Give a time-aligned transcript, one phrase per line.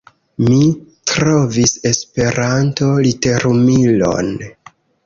[0.45, 0.61] Mi
[1.11, 4.35] trovis Esperanto literumilon.